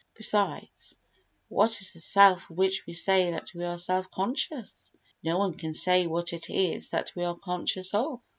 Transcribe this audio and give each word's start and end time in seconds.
Besides 0.15 0.95
what 1.47 1.79
is 1.79 1.93
the 1.93 1.99
self 1.99 2.49
of 2.49 2.57
which 2.57 2.87
we 2.87 2.93
say 2.93 3.29
that 3.29 3.53
we 3.53 3.63
are 3.65 3.77
self 3.77 4.09
conscious? 4.09 4.91
No 5.21 5.37
one 5.37 5.53
can 5.53 5.75
say 5.75 6.07
what 6.07 6.33
it 6.33 6.49
is 6.49 6.89
that 6.89 7.11
we 7.15 7.23
are 7.23 7.35
conscious 7.35 7.93
of. 7.93 8.19